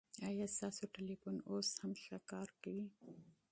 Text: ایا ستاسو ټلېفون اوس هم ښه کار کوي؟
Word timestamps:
ایا 0.27 0.45
ستاسو 0.55 0.83
ټلېفون 0.95 1.35
اوس 1.51 1.67
هم 1.81 1.91
ښه 2.03 2.17
کار 2.31 2.47
کوي؟ 2.61 2.85